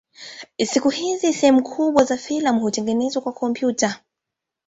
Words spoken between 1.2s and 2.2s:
sehemu kubwa za